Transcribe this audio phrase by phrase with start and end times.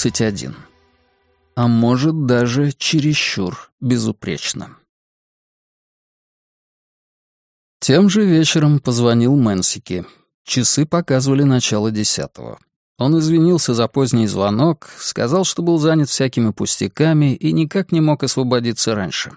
[0.00, 0.54] 31.
[1.56, 4.76] А может, даже чересчур безупречно.
[7.80, 10.06] Тем же вечером позвонил Мэнсики.
[10.44, 12.60] Часы показывали начало десятого.
[12.96, 18.22] Он извинился за поздний звонок, сказал, что был занят всякими пустяками и никак не мог
[18.22, 19.32] освободиться раньше.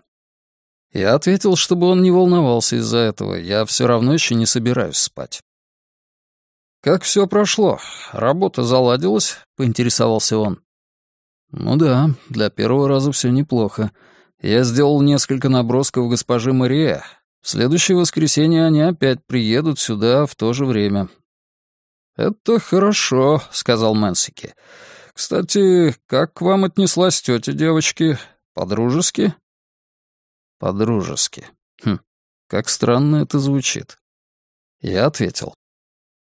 [0.94, 5.42] Я ответил, чтобы он не волновался из-за этого, я все равно еще не собираюсь спать.
[6.82, 7.80] «Как все прошло?
[8.12, 10.64] Работа заладилась?»— поинтересовался он.
[11.52, 13.92] «Ну да, для первого раза все неплохо.
[14.42, 17.06] Я сделал несколько набросков госпожи Мария.
[17.42, 21.08] В следующее воскресенье они опять приедут сюда в то же время».
[22.16, 24.56] «Это хорошо»,— сказал Мэнсики.
[25.14, 28.18] «Кстати, как к вам отнеслась тетя девочки?
[28.56, 29.36] По-дружески?»
[30.58, 31.46] «По-дружески.
[31.84, 32.00] Хм,
[32.48, 34.00] как странно это звучит».
[34.82, 35.54] Я ответил.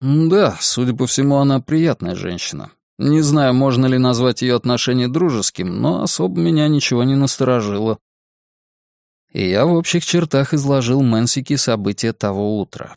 [0.01, 2.71] Да, судя по всему, она приятная женщина.
[2.97, 7.99] Не знаю, можно ли назвать ее отношение дружеским, но особо меня ничего не насторожило.
[9.31, 12.95] И я в общих чертах изложил Мэнсики события того утра.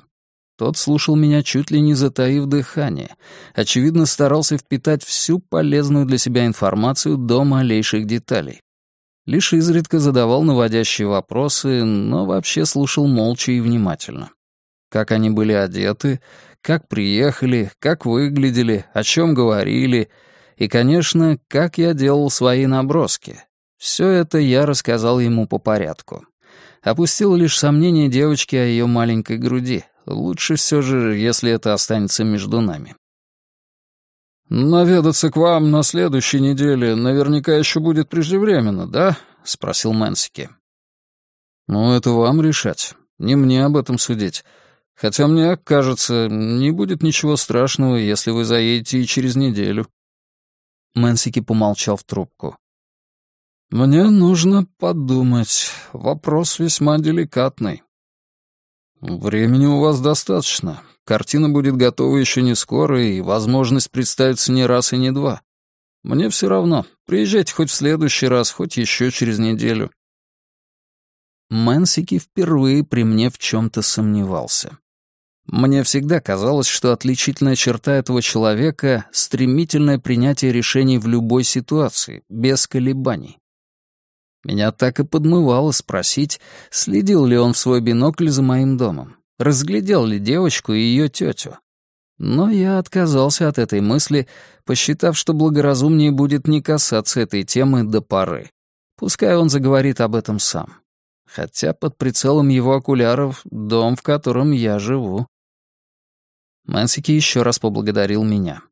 [0.57, 3.17] Тот слушал меня чуть ли не затаив дыхание,
[3.55, 8.61] очевидно, старался впитать всю полезную для себя информацию до малейших деталей.
[9.27, 14.31] Лишь изредка задавал наводящие вопросы, но вообще слушал молча и внимательно.
[14.91, 16.21] Как они были одеты,
[16.65, 20.09] как приехали, как выглядели, о чем говорили
[20.57, 23.45] и, конечно, как я делал свои наброски.
[23.77, 26.25] Все это я рассказал ему по порядку.
[26.81, 29.85] Опустил лишь сомнение девочки о ее маленькой груди.
[30.07, 32.97] Лучше все же, если это останется между нами.
[34.49, 40.49] «Наведаться к вам на следующей неделе наверняка еще будет преждевременно, да?»— спросил Мэнсики.
[41.67, 42.95] «Ну, это вам решать.
[43.19, 44.45] Не мне об этом судить.
[44.95, 49.89] Хотя мне кажется, не будет ничего страшного, если вы заедете и через неделю».
[50.95, 52.57] Мэнсики помолчал в трубку.
[53.71, 55.71] «Мне нужно подумать.
[55.93, 57.83] Вопрос весьма деликатный».
[59.01, 60.81] «Времени у вас достаточно.
[61.05, 65.43] Картина будет готова еще не скоро, и возможность представится не раз и не два.
[66.03, 66.87] Мне все равно.
[67.05, 69.91] Приезжайте хоть в следующий раз, хоть еще через неделю».
[71.51, 74.79] Мэнсики впервые при мне в чем-то сомневался.
[75.47, 82.67] Мне всегда казалось, что отличительная черта этого человека— стремительное принятие решений в любой ситуации, без
[82.67, 83.39] колебаний.
[84.45, 86.41] Меня так и подмывало спросить,
[86.71, 91.59] следил ли он в свой бинокль за моим домом, разглядел ли девочку и ее тетю.
[92.19, 94.29] Но я отказался от этой мысли,
[94.65, 98.51] посчитав, что благоразумнее будет не касаться этой темы до поры.
[98.97, 100.75] Пускай он заговорит об этом сам.
[101.27, 105.27] Хотя под прицелом его окуляров дом, в котором я живу.
[106.65, 108.63] Мэнсики еще раз поблагодарил меня.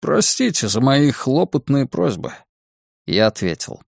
[0.00, 2.32] «Простите за мои хлопотные просьбы».
[3.06, 3.80] Я ответил.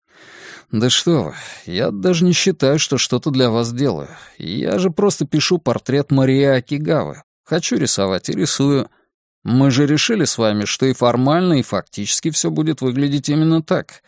[0.71, 4.09] «Да что вы, я даже не считаю, что что-то для вас делаю.
[4.37, 7.23] Я же просто пишу портрет Марии Акигавы.
[7.45, 8.91] Хочу рисовать и рисую.
[9.45, 14.03] Мы же решили с вами, что и формально, и фактически все будет выглядеть именно так.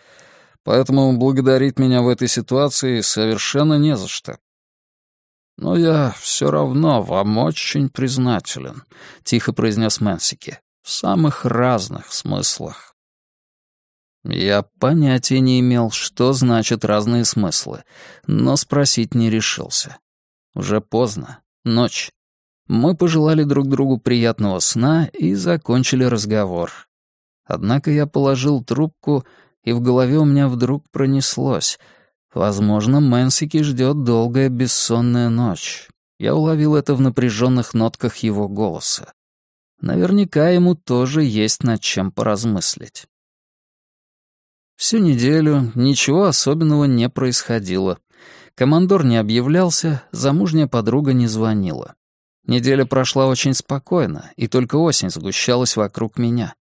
[0.65, 4.39] Поэтому благодарить меня в этой ситуации совершенно не за что.
[5.61, 8.85] «Но я все равно вам очень признателен»,—
[9.25, 10.59] тихо произнес Мэнсики.
[10.83, 12.97] «В самых разных смыслах».
[14.25, 17.85] Я понятия не имел, что значат разные смыслы,
[18.27, 19.99] но спросить не решился.
[20.55, 22.11] Уже поздно, ночь.
[22.67, 26.89] Мы пожелали друг другу приятного сна и закончили разговор.
[27.45, 29.27] Однако я положил трубку,
[29.63, 31.79] и в голове у меня вдруг пронеслось—
[32.33, 35.89] Возможно, Мэнсики ждет долгая бессонная ночь.
[36.19, 39.13] Я уловил это в напряженных нотках его голоса.
[39.81, 43.07] Наверняка ему тоже есть над чем поразмыслить.
[44.77, 47.99] Всю неделю ничего особенного не происходило.
[48.55, 51.95] Командор не объявлялся, замужняя подруга не звонила.
[52.47, 56.55] Неделя прошла очень спокойно, и только осень сгущалась вокруг меня.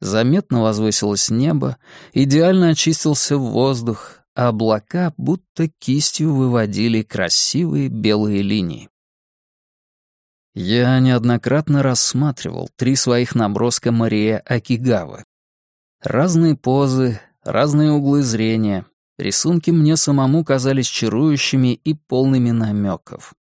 [0.00, 1.76] Заметно возвысилось небо,
[2.12, 8.88] идеально очистился воздух, а облака будто кистью выводили красивые белые линии.
[10.54, 15.24] Я неоднократно рассматривал три своих наброска Мария Акигавы.
[16.00, 18.86] Разные позы, разные углы зрения.
[19.18, 23.34] Рисунки мне самому казались чарующими и полными намеков.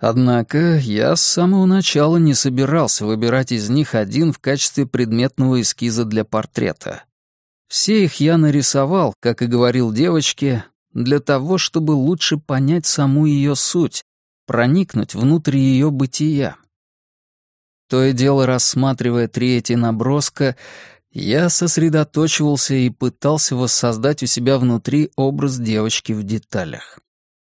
[0.00, 6.04] Однако я с самого начала не собирался выбирать из них один в качестве предметного эскиза
[6.04, 7.04] для портрета.
[7.68, 13.54] Все их я нарисовал, как и говорил девочке, для того, чтобы лучше понять саму ее
[13.54, 14.04] суть,
[14.46, 16.56] проникнуть внутрь ее бытия.
[17.88, 20.56] То и дело рассматривая три эти наброска,
[21.10, 27.00] Я сосредоточивался и пытался воссоздать у себя внутри образ девочки в деталях.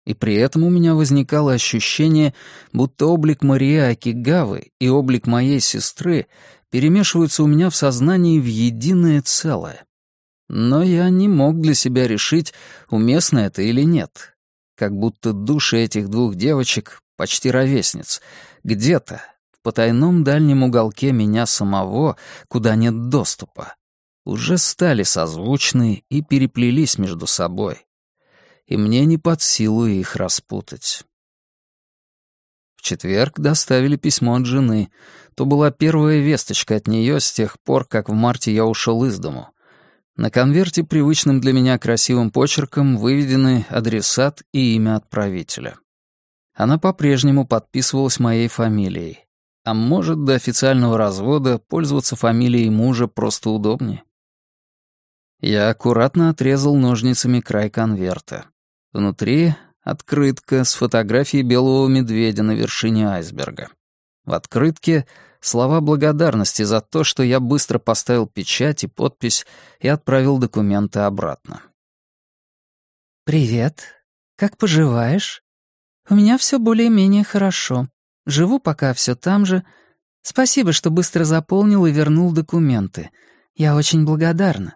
[0.06, 2.35] И при этом у меня возникало ощущение,
[2.73, 6.27] будто облик Марии Акигавы и облик моей сестры
[6.69, 9.83] перемешиваются у меня в сознании в единое целое.
[10.50, 12.54] Но я не мог для себя решить,
[12.90, 14.36] уместно это или нет.
[14.75, 18.19] Как будто души этих двух девочек, почти ровесниц,
[18.63, 22.18] где-то, в потайном дальнем уголке меня самого,
[22.48, 23.75] куда нет доступа,
[24.25, 27.86] уже стали созвучны и переплелись между собой.
[28.66, 31.04] И мне не под силу их распутать.
[32.75, 34.90] В четверг доставили письмо от жены.
[35.36, 39.19] То была первая весточка от нее с тех пор, как в марте я ушел из
[39.19, 39.50] дому.
[40.19, 45.77] На конверте привычным для меня красивым почерком выведены адресат и имя отправителя.
[46.54, 49.19] Она по-прежнему подписывалась моей фамилией.
[49.63, 54.04] А может, до официального развода пользоваться фамилией мужа просто удобнее.
[55.39, 58.48] Я аккуратно отрезал ножницами край конверта.
[58.92, 63.69] Внутри открытка с фотографией белого медведя на вершине айсберга.
[64.30, 65.08] В открытке
[65.42, 69.48] слова благодарности за то, что я быстро поставил печать и подпись
[69.80, 71.64] и отправил документы обратно.
[73.26, 74.04] «Привет.
[74.38, 75.42] Как поживаешь?
[76.12, 77.90] У меня все более-менее хорошо.
[78.28, 79.64] Живу пока все там же.
[80.22, 83.10] Спасибо, что быстро заполнил и вернул документы.
[83.56, 84.76] Я очень благодарна.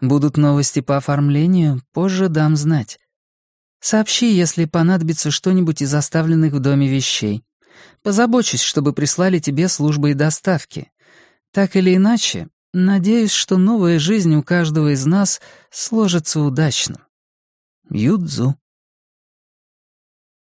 [0.00, 3.00] Будут новости по оформлению, позже дам знать.
[3.80, 7.42] Сообщи, если понадобится что-нибудь из оставленных в доме вещей.
[8.02, 10.90] Позабочусь, чтобы прислали тебе службы и доставки.
[11.52, 15.40] Так или иначе, надеюсь, что новая жизнь у каждого из нас
[15.70, 17.06] сложится удачно.
[17.90, 18.56] Юдзу.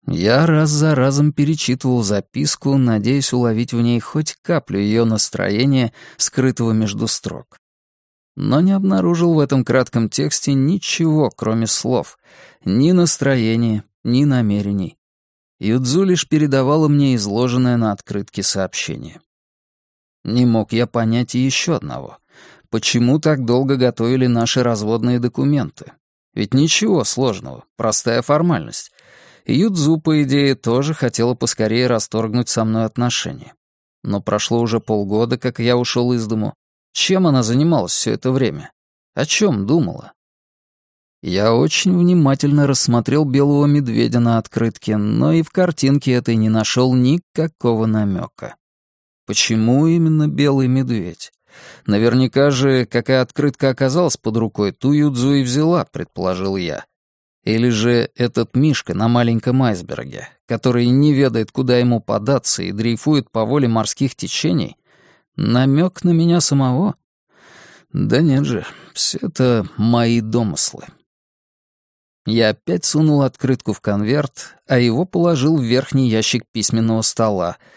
[0.06, 6.72] Я раз за разом перечитывал записку, надеясь уловить в ней хоть каплю ее настроения, скрытого
[6.74, 7.58] между строк.
[8.36, 12.18] Но не обнаружил в этом кратком тексте ничего, кроме слов.
[12.66, 14.98] Ни настроения, ни намерений.
[15.60, 19.22] Юдзу лишь передавала мне изложенное на открытке сообщение.
[20.24, 22.18] Не мог я понять и еще одного.
[22.70, 25.94] Почему так долго готовили наши разводные документы?
[26.34, 28.92] Ведь ничего сложного, простая формальность.
[29.46, 33.54] Юдзу, по идее, тоже хотела поскорее расторгнуть со мной отношения.
[34.04, 36.56] Но прошло уже полгода, как я ушел из дому.
[36.94, 38.72] Чем она занималась все это время?
[39.14, 40.14] О чем думала?
[41.26, 46.94] Я очень внимательно рассмотрел белого медведя на открытке, но и в картинке этой не нашел
[46.94, 48.58] никакого намека.
[49.26, 51.32] Почему именно белый медведь?
[51.86, 56.84] Наверняка же, какая открытка оказалась под рукой, ту Юдзу и взяла, предположил я.
[57.46, 63.32] Или же этот Мишка на маленьком айсберге, который не ведает, куда ему податься и дрейфует
[63.32, 64.76] по воле морских течений,
[65.38, 66.96] намек на меня самого?
[67.94, 70.84] Да нет же, все это мои домыслы.
[72.26, 77.58] Я опять сунул открытку в конверт, а его положил в верхний ящик письменного стола—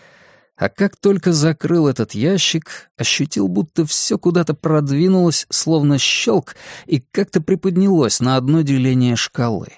[0.56, 7.42] а как только закрыл этот ящик, ощутил, будто все куда-то продвинулось, словно щелк, и как-то
[7.42, 9.68] приподнялось на одно деление шкалы.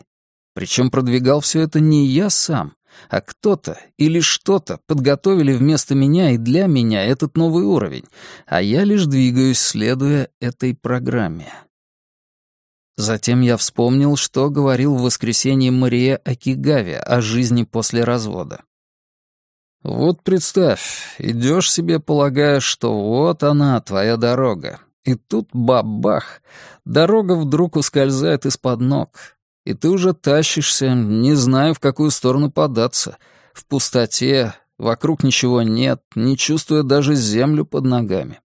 [0.55, 2.75] Причем продвигал все это не я сам,
[3.11, 8.05] а кто-то или что-то подготовили вместо меня и для меня этот новый уровень,
[8.47, 11.53] а я лишь двигаюсь, следуя этой программе.
[12.99, 18.65] Затем я вспомнил, что говорил в воскресенье Мария Акигаве о жизни после развода.
[19.85, 24.81] Вот представь, идешь себе, полагая, что вот она, твоя дорога.
[25.05, 26.43] И тут бабах,
[26.85, 29.11] дорога вдруг ускользает из-под ног.
[29.65, 33.19] И ты уже тащишься, не зная, в какую сторону податься.
[33.53, 38.41] В пустоте, вокруг ничего нет, не чувствуя даже землю под ногами.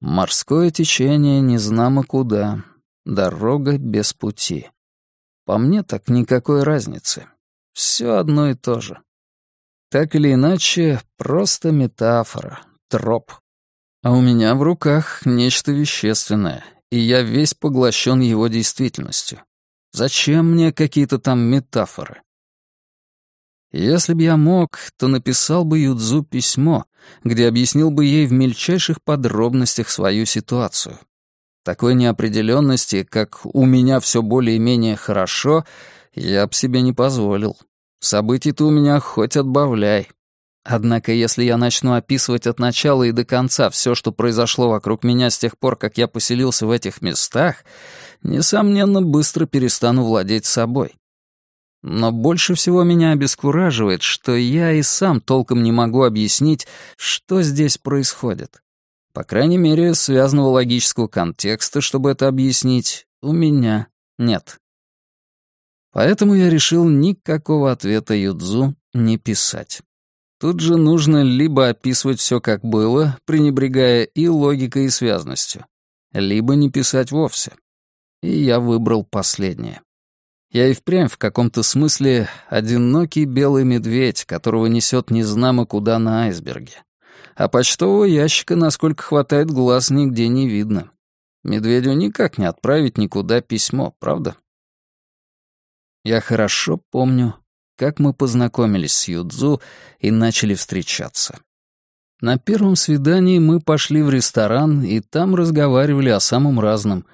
[0.00, 2.64] Морское течение незнамо куда,
[3.04, 4.70] дорога без пути.
[5.44, 7.26] По мне так никакой разницы.
[7.72, 9.00] Все одно и то же.
[9.90, 13.32] Так или иначе, просто метафора, троп.
[14.02, 19.42] А у меня в руках нечто вещественное, и я весь поглощен его действительностью.
[19.92, 22.22] Зачем мне какие-то там метафоры?
[23.70, 26.86] Если б я мог, то написал бы Юдзу письмо,
[27.22, 30.98] где объяснил бы ей в мельчайших подробностях свою ситуацию.
[31.64, 35.66] Такой неопределенности, как «у меня все более-менее хорошо»,
[36.14, 37.58] я б себе не позволил.
[38.00, 40.08] Событий-то у меня хоть отбавляй.
[40.64, 45.30] Однако, если я начну описывать от начала и до конца все, что произошло вокруг меня
[45.30, 47.64] с тех пор, как я поселился в этих местах,
[48.22, 50.97] несомненно, быстро перестану владеть собой.
[51.82, 56.66] Но больше всего меня обескураживает, что я и сам толком не могу объяснить,
[56.96, 58.62] что здесь происходит.
[59.12, 64.58] По крайней мере, связанного логического контекста, чтобы это объяснить, у меня нет.
[65.92, 69.82] Поэтому я решил никакого ответа Юдзу не писать.
[70.38, 75.66] Тут же нужно либо описывать все как было, пренебрегая и логикой, и связностью,
[76.12, 77.54] либо не писать вовсе.
[78.22, 79.80] И я выбрал последнее.
[80.50, 86.82] Я и впрямь в каком-то смысле одинокий белый медведь, которого несет незнамо куда на айсберге.
[87.34, 90.90] А почтового ящика, насколько хватает глаз, нигде не видно.
[91.44, 94.36] Медведю никак не отправить никуда письмо, правда?
[96.02, 97.34] Я хорошо помню,
[97.76, 99.60] как мы познакомились с Юдзу
[100.00, 101.38] и начали встречаться.
[102.20, 107.04] На первом свидании мы пошли в ресторан и там разговаривали о самом разном,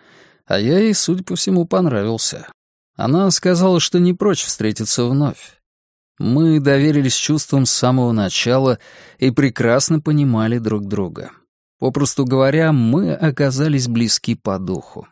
[0.46, 2.46] а я ей, судя по всему, понравился.
[2.96, 5.60] Она сказала, что не прочь встретиться вновь.
[6.18, 8.78] Мы доверились чувствам с самого начала
[9.18, 11.32] и прекрасно понимали друг друга.
[11.80, 15.08] Попросту говоря, мы оказались близки по духу.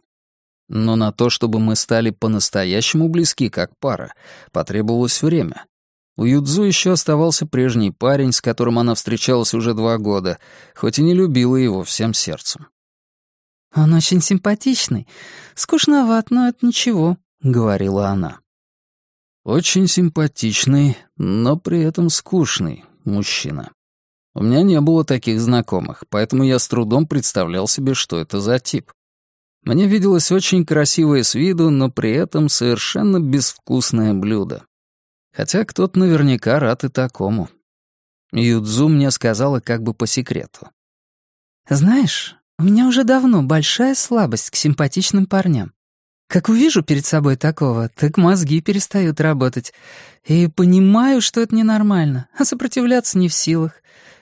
[0.68, 4.14] Но на то, чтобы мы стали по-настоящему близки как пара,
[4.52, 5.66] потребовалось время.
[6.16, 10.38] У Юдзу еще оставался прежний парень, с которым она встречалась уже два года,
[10.74, 12.68] хоть и не любила его всем сердцем.
[13.74, 15.08] «Он очень симпатичный.
[15.54, 18.40] Скучноват, но это ничего»,— говорила она.
[19.44, 23.72] Очень симпатичный, но при этом скучный мужчина.
[24.34, 28.58] У меня не было таких знакомых, поэтому я с трудом представлял себе, что это за
[28.60, 28.92] тип.
[29.62, 34.64] Мне виделось очень красивое с виду, но при этом совершенно безвкусное блюдо.
[35.32, 37.48] Хотя кто-то наверняка рад и такому.
[38.32, 40.68] Юдзу мне сказала как бы по секрету.
[41.68, 45.72] «Знаешь, у меня уже давно большая слабость к симпатичным парням.
[46.32, 49.74] Как увижу перед собой такого, так мозги перестают работать.
[50.24, 53.72] И понимаю, что это ненормально, а сопротивляться не в силах.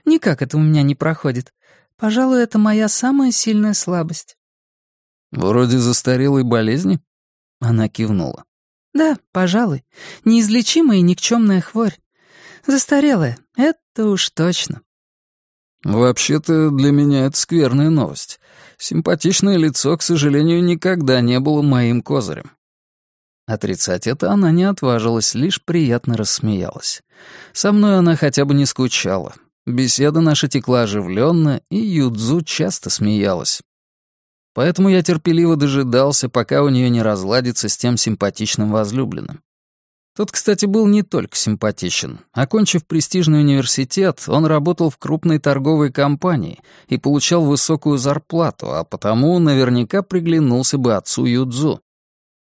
[0.04, 1.52] Никак это у меня не проходит.
[1.96, 4.36] Пожалуй, это моя самая сильная слабость».
[5.30, 6.98] «Вроде застарелой болезни?»
[7.60, 8.42] Она кивнула.
[8.92, 9.84] «Да, пожалуй.
[10.24, 11.96] Неизлечимая и никчемная хворь.
[12.66, 14.80] Застарелая, это уж точно».
[15.84, 18.39] «Вообще-то для меня это скверная новость.
[18.78, 22.50] Симпатичное лицо, к сожалению, никогда не было моим козырем».
[23.46, 27.02] Отрицать это она не отважилась, лишь приятно рассмеялась.
[27.52, 29.34] Со мной она хотя бы не скучала.
[29.66, 33.60] Беседа наша текла оживленно, и Юдзу часто смеялась.
[34.54, 39.42] Поэтому я терпеливо дожидался, пока у нее не разладится с тем симпатичным возлюбленным.
[40.16, 42.20] Тот, кстати, был не только симпатичен.
[42.32, 49.38] Окончив престижный университет, он работал в крупной торговой компании и получал высокую зарплату, а потому
[49.38, 51.80] наверняка приглянулся бы отцу Юдзу.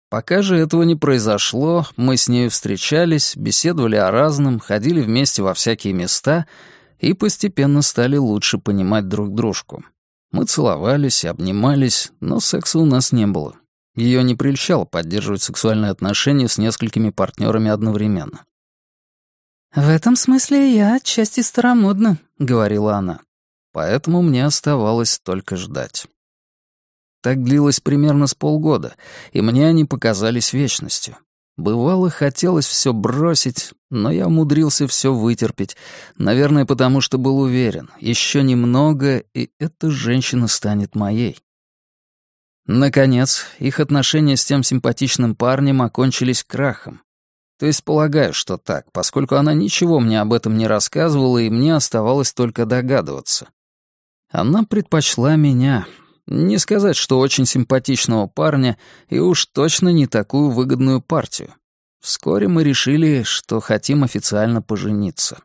[0.09, 5.53] Пока же этого не произошло, мы с нею встречались, беседовали о разном, ходили вместе во
[5.53, 6.47] всякие места
[6.99, 9.83] и постепенно стали лучше понимать друг дружку.
[10.31, 13.55] Мы целовались обнимались, но секса у нас не было.
[13.97, 18.45] Ее не прельщало поддерживать сексуальные отношения с несколькими партнерами одновременно.
[19.75, 23.21] «В этом смысле я отчасти старомодна»,— говорила она.
[23.73, 26.05] Поэтому мне оставалось только ждать.
[27.23, 28.95] Так длилось примерно с полгода,
[29.31, 31.17] и мне они показались вечностью.
[31.57, 35.75] Бывало, хотелось все бросить, но я умудрился все вытерпеть,
[36.17, 41.39] наверное, потому что был уверен, еще немного, и эта женщина станет моей.
[42.67, 47.01] Наконец, их отношения с тем симпатичным парнем окончились крахом.
[47.57, 51.73] То есть полагаю, что так, поскольку она ничего мне об этом не рассказывала, и мне
[51.73, 53.47] оставалось только догадываться.
[54.29, 55.87] Она предпочла меня.
[56.27, 61.53] Не сказать, что очень симпатичного парня, и уж точно не такую выгодную партию.
[62.01, 65.39] Вскоре мы решили, что хотим официально пожениться.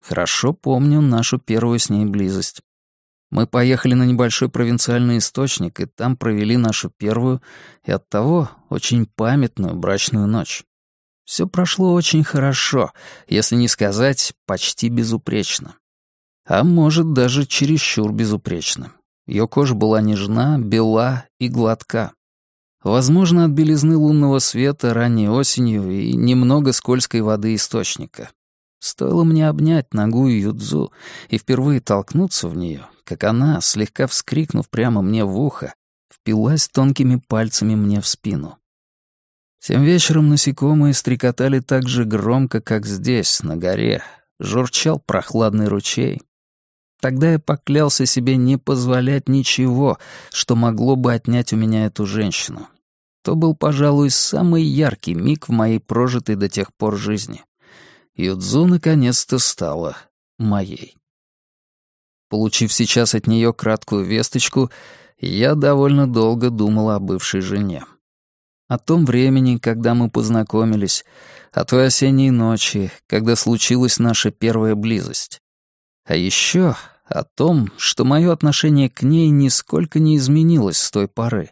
[0.00, 2.62] Хорошо помню нашу первую с ней близость.
[3.32, 7.40] Мы поехали на небольшой провинциальный источник, и там провели нашу первую
[7.82, 10.64] и оттого очень памятную брачную ночь.
[11.24, 12.92] Все прошло очень хорошо,
[13.26, 15.76] если не сказать почти безупречно.
[16.46, 18.92] А может, даже чересчур безупречно.
[19.26, 22.12] Ее кожа была нежна, бела и гладка.
[22.84, 28.28] Возможно, от белизны лунного света ранней осенью и немного скользкой воды источника.
[28.78, 30.92] Стоило мне обнять ногу Юдзу
[31.30, 35.74] и впервые толкнуться в нее, как она, слегка вскрикнув прямо мне в ухо,
[36.12, 38.58] впилась тонкими пальцами мне в спину.
[39.60, 44.02] Тем вечером насекомые стрекотали так же громко, как здесь, на горе.
[44.40, 46.20] Журчал прохладный ручей.
[47.00, 49.98] Тогда я поклялся себе не позволять ничего,
[50.30, 52.68] что могло бы отнять у меня эту женщину.
[53.22, 57.44] То был, пожалуй, самый яркий миг в моей прожитой до тех пор жизни.
[58.14, 59.96] Юдзу наконец-то стала
[60.38, 60.96] моей.
[62.32, 64.70] Получив сейчас от нее краткую весточку,
[65.18, 67.84] я довольно долго думал о бывшей жене.
[68.68, 71.04] О том времени, когда мы познакомились,
[71.52, 75.42] о той осенней ночи, когда случилась наша первая близость.
[76.06, 76.74] А еще
[77.04, 81.50] о том, что мое отношение к ней нисколько не изменилось с той поры.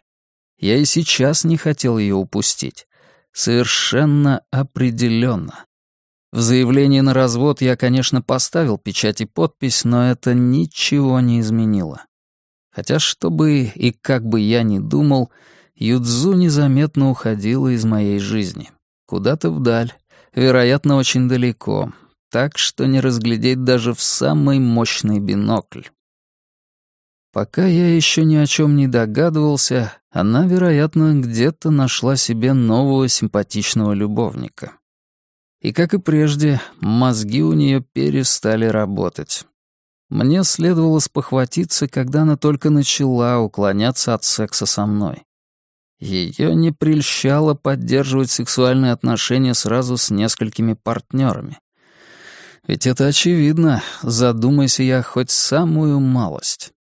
[0.57, 2.87] Я и сейчас не хотел ее упустить.
[3.33, 5.63] Совершенно определенно.
[6.31, 12.05] В заявлении на развод я, конечно, поставил печать и подпись, но это ничего не изменило.
[12.73, 15.29] Хотя, что бы и как бы я ни думал,
[15.75, 18.71] Юдзу незаметно уходила из моей жизни.
[19.07, 19.93] Куда-то вдаль,
[20.33, 21.91] вероятно, очень далеко,
[22.29, 25.83] так что не разглядеть даже в самый мощный бинокль.
[27.33, 33.93] Пока я еще ни о чем не догадывался, она, вероятно, где-то нашла себе нового симпатичного
[33.93, 34.73] любовника.
[35.61, 39.45] И, как и прежде, мозги у нее перестали работать.
[40.09, 45.23] Мне следовало спохватиться, когда она только начала уклоняться от секса со мной.
[45.99, 51.59] Ее не прельщало поддерживать сексуальные отношения сразу с несколькими партнерами.
[52.67, 56.73] Ведь это очевидно, задумайся я хоть самую малость.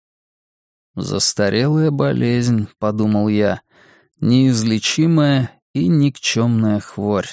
[0.95, 3.61] «Застарелая болезнь»,— подумал я,—
[4.21, 7.29] «неизлечимая и никчемная хворь,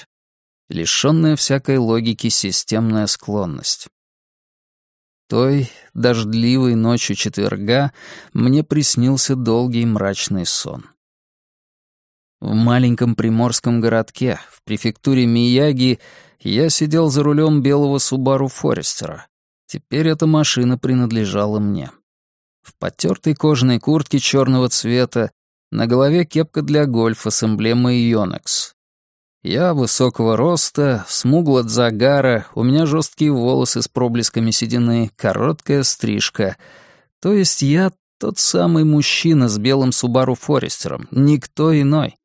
[0.70, 3.88] лишенная всякой логики системная склонность».
[5.28, 7.92] Той дождливой ночью четверга
[8.34, 10.86] мне приснился долгий мрачный сон.
[12.40, 16.00] В маленьком приморском городке, в префектуре Мияги,
[16.40, 19.26] я сидел за рулем белого Субару Форестера.
[19.66, 21.90] Теперь эта машина принадлежала мне.
[22.62, 25.32] В потертой кожаной куртке черного цвета,
[25.72, 28.75] на голове кепка для гольфа с эмблемой Йонекс.
[29.48, 36.58] Я высокого роста, смугл от загара, у меня жесткие волосы с проблесками седины, короткая стрижка.
[37.22, 42.16] То есть я тот самый мужчина с белым Субару Форестером, никто иной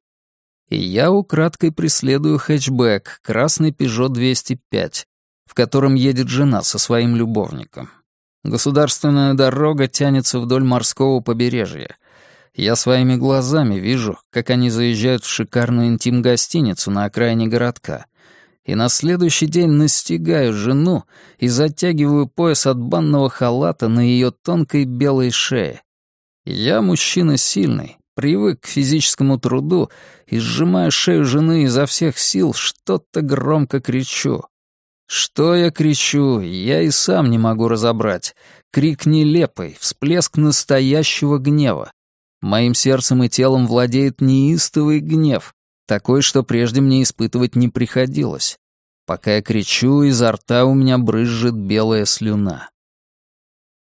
[0.70, 5.06] и я украдкой преследую хэтчбэк, красный Peugeot 205,
[5.44, 7.90] в котором едет жена со своим любовником.
[8.44, 11.96] Государственная дорога тянется вдоль морского побережья.
[12.54, 18.06] Я своими глазами вижу, как они заезжают в шикарную интим-гостиницу на окраине городка.
[18.64, 21.04] И на следующий день настигаю жену
[21.38, 25.82] и затягиваю пояс от банного халата на ее тонкой белой шее.
[26.44, 29.90] Я мужчина сильный, привык к физическому труду
[30.26, 34.44] и, сжимая шею жены изо всех сил, что-то громко кричу.
[35.06, 38.36] Что я кричу, я и сам не могу разобрать.
[38.70, 41.92] Крик нелепый, всплеск настоящего гнева.
[42.40, 45.54] Моим сердцем и телом владеет неистовый гнев,
[45.86, 48.58] такой, что прежде мне испытывать не приходилось.
[49.06, 52.70] Пока я кричу, изо рта у меня брызжет белая слюна.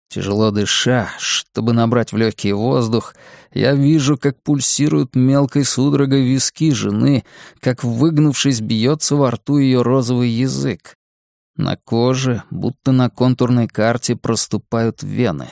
[0.09, 3.13] Тяжело дыша, чтобы набрать в легкий воздух,
[3.51, 7.25] я вижу, как пульсируют мелкой судорогой виски жены,
[7.59, 10.95] как, выгнувшись, бьется во рту ее розовый язык.
[11.57, 15.49] На коже, будто на контурной карте, проступают вены.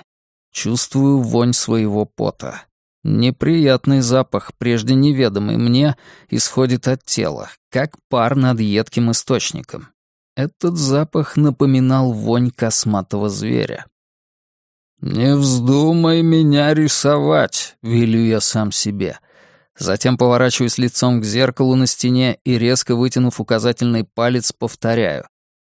[0.51, 2.61] Чувствую вонь своего пота.
[3.07, 5.95] Неприятный запах, прежде неведомый мне,
[6.31, 9.89] исходит от тела, как пар над едким источником.
[10.35, 13.85] Этот запах напоминал вонь косматого зверя.
[15.01, 19.19] «Не вздумай меня рисовать»,— велю я сам себе.
[19.77, 25.27] Затем поворачиваюсь лицом к зеркалу на стене и, резко вытянув указательный палец, повторяю.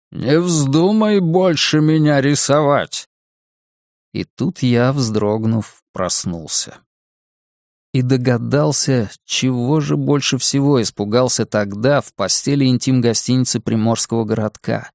[0.10, 3.08] «Не вздумай больше меня рисовать!»
[4.14, 6.80] И тут я, вздрогнув, проснулся.
[7.92, 14.92] И догадался, чего же больше всего испугался тогда в постели интим-гостиницы приморского городка.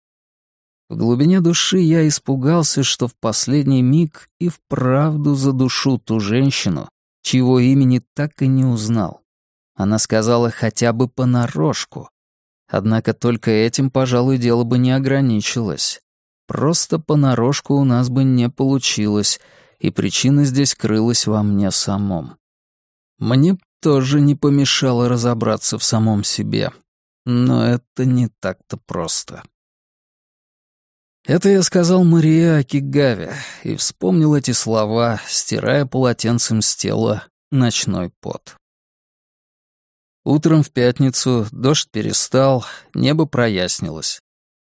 [0.88, 6.88] В глубине души я испугался, что в последний миг и вправду задушу ту женщину,
[7.22, 9.22] чьего имени так и не узнал.
[9.74, 12.11] Она сказала хотя бы понарошку.
[12.68, 16.00] Однако только этим, пожалуй, дело бы не ограничилось.
[16.46, 19.40] Просто понарошку у нас бы не получилось,
[19.78, 22.37] и причина здесь крылась во мне самом.
[23.18, 26.72] Мне тоже не помешало разобраться в самом себе.
[27.27, 29.42] Но это не так-то просто.
[31.27, 38.57] Это я сказал Марии Акигаве и вспомнил эти слова, стирая полотенцем с тела ночной пот.
[40.24, 44.20] Утром в пятницу дождь перестал, небо прояснилось.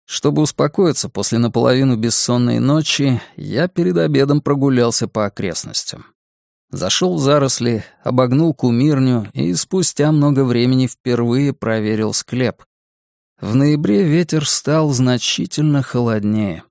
[0.06, 6.06] Чтобы успокоиться после наполовину бессонной ночи, я перед обедом прогулялся по окрестностям.
[6.70, 12.62] Зашел в заросли, обогнул кумирню и спустя много времени впервые проверил склеп,
[13.40, 16.62] в ноябре ветер стал значительно холоднее.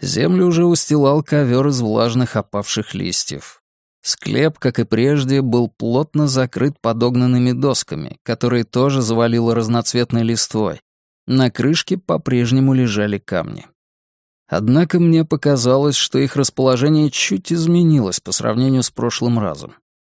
[0.00, 3.62] Землю уже устилал ковер из влажных опавших листьев.
[4.02, 10.82] Склеп, как и прежде, был плотно закрыт подогнанными досками, которые тоже завалило разноцветной листвой.
[11.26, 13.66] На крышке по-прежнему лежали камни.
[14.48, 19.74] Однако мне показалось, что их расположение чуть изменилось по сравнению с прошлым разом.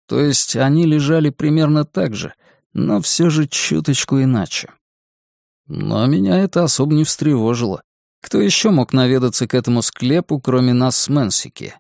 [0.09, 2.35] То есть они лежали примерно так же,
[2.73, 4.71] но все же чуточку иначе.
[5.67, 7.83] Но меня это особо не встревожило.
[8.23, 11.75] Кто еще мог наведаться к этому склепу, кроме нас с Мэнсики?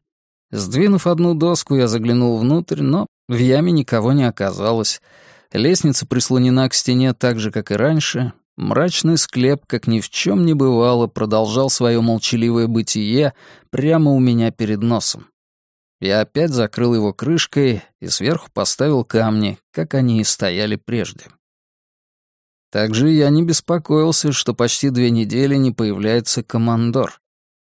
[0.50, 5.00] Сдвинув одну доску, я заглянул внутрь, но в яме никого не оказалось.
[5.52, 8.32] Лестница прислонена к стене так же, как и раньше.
[8.56, 13.34] Мрачный склеп, как ни в чем не бывало, продолжал свое молчаливое бытие
[13.70, 15.26] прямо у меня перед носом.
[16.00, 21.26] Я опять закрыл его крышкой и сверху поставил камни, как они и стояли прежде.
[22.70, 27.20] Также я не беспокоился, что почти две недели не появляется командор.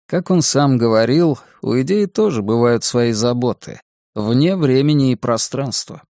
[0.07, 3.81] Как он сам говорил, у идеи тоже бывают свои заботы,
[4.15, 6.03] вне времени и пространства.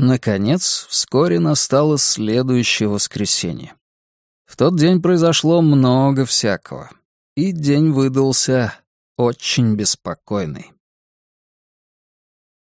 [0.00, 3.74] Наконец, вскоре настало следующее воскресенье.
[4.46, 6.88] В тот день произошло много всякого,
[7.36, 8.74] и день выдался
[9.16, 10.70] очень беспокойный.